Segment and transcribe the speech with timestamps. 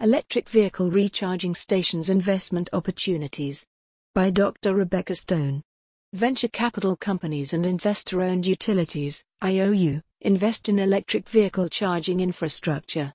[0.00, 3.66] Electric Vehicle Recharging Stations Investment Opportunities.
[4.14, 4.74] By Dr.
[4.74, 5.62] Rebecca Stone.
[6.12, 13.12] Venture capital companies and investor owned utilities, IOU, invest in electric vehicle charging infrastructure.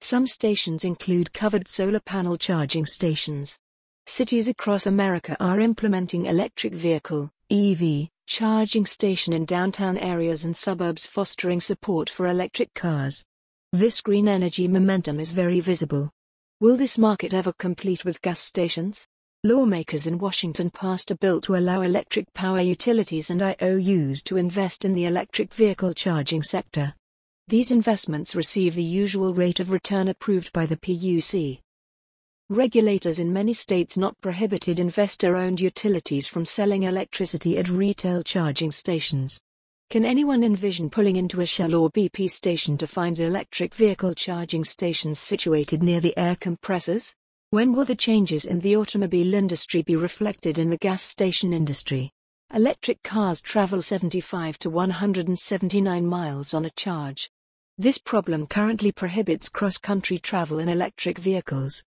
[0.00, 3.58] Some stations include covered solar panel charging stations.
[4.06, 11.06] Cities across America are implementing electric vehicle EV charging station in downtown areas and suburbs
[11.06, 13.24] fostering support for electric cars.
[13.72, 16.10] This green energy momentum is very visible.
[16.62, 19.08] Will this market ever complete with gas stations?
[19.44, 24.84] Lawmakers in Washington passed a bill to allow electric power utilities and IOUs to invest
[24.84, 26.94] in the electric vehicle charging sector.
[27.48, 31.60] These investments receive the usual rate of return approved by the PUC.
[32.50, 38.70] Regulators in many states not prohibited investor owned utilities from selling electricity at retail charging
[38.70, 39.40] stations.
[39.90, 44.62] Can anyone envision pulling into a Shell or BP station to find electric vehicle charging
[44.62, 47.12] stations situated near the air compressors?
[47.50, 52.12] When will the changes in the automobile industry be reflected in the gas station industry?
[52.54, 57.28] Electric cars travel 75 to 179 miles on a charge.
[57.76, 61.82] This problem currently prohibits cross country travel in electric vehicles.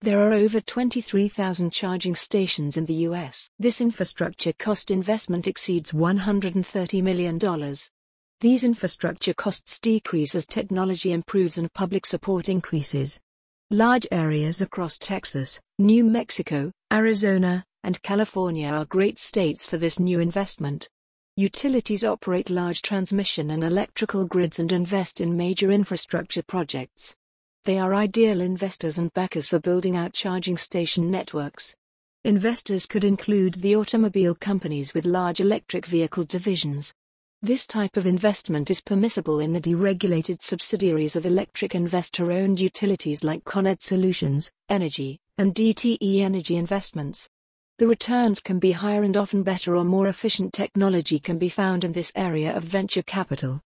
[0.00, 3.50] There are over 23,000 charging stations in the US.
[3.58, 7.74] This infrastructure cost investment exceeds $130 million.
[8.38, 13.18] These infrastructure costs decrease as technology improves and public support increases.
[13.72, 20.20] Large areas across Texas, New Mexico, Arizona, and California are great states for this new
[20.20, 20.88] investment.
[21.36, 27.16] Utilities operate large transmission and electrical grids and invest in major infrastructure projects.
[27.68, 31.74] They are ideal investors and backers for building out charging station networks.
[32.24, 36.94] Investors could include the automobile companies with large electric vehicle divisions.
[37.42, 43.22] This type of investment is permissible in the deregulated subsidiaries of electric investor owned utilities
[43.22, 47.28] like ConEd Solutions, Energy, and DTE Energy Investments.
[47.76, 51.84] The returns can be higher and often better or more efficient technology can be found
[51.84, 53.60] in this area of venture capital.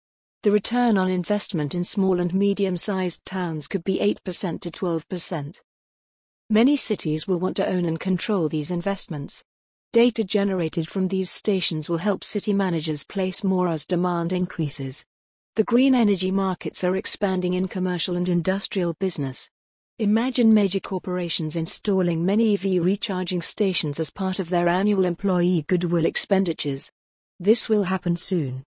[0.44, 5.60] The return on investment in small and medium sized towns could be 8% to 12%.
[6.48, 9.42] Many cities will want to own and control these investments.
[9.92, 15.04] Data generated from these stations will help city managers place more as demand increases.
[15.56, 19.50] The green energy markets are expanding in commercial and industrial business.
[19.98, 26.06] Imagine major corporations installing many EV recharging stations as part of their annual employee goodwill
[26.06, 26.92] expenditures.
[27.40, 28.62] This will happen soon.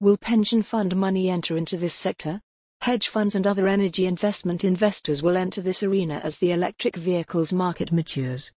[0.00, 2.40] Will pension fund money enter into this sector?
[2.80, 7.52] Hedge funds and other energy investment investors will enter this arena as the electric vehicles
[7.52, 8.52] market matures.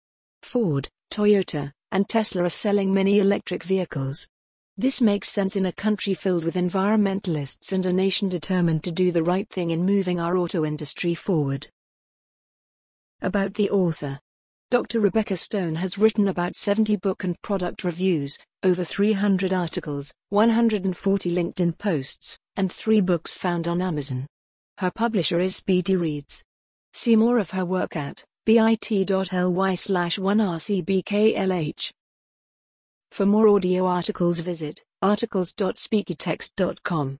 [0.42, 4.26] Ford, Toyota, and Tesla are selling many electric vehicles.
[4.76, 9.12] This makes sense in a country filled with environmentalists and a nation determined to do
[9.12, 11.68] the right thing in moving our auto industry forward.
[13.20, 14.20] About the author
[14.70, 15.00] Dr.
[15.00, 21.76] Rebecca Stone has written about 70 book and product reviews, over 300 articles, 140 LinkedIn
[21.78, 24.26] posts, and three books found on Amazon.
[24.78, 26.42] Her publisher is Speedy Reads.
[26.92, 31.90] See more of her work at bit.ly slash 1rcbklh.
[33.10, 37.18] For more audio articles visit articles.speakytext.com.